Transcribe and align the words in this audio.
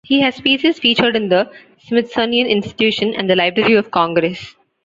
He 0.03 0.19
has 0.21 0.41
pieces 0.41 0.79
featured 0.79 1.15
in 1.15 1.29
the 1.29 1.51
Smithsonian 1.77 2.47
Institution 2.47 3.13
and 3.13 3.29
the 3.29 3.35
Library 3.35 3.75
of 3.75 3.91
Congress. 3.91 4.55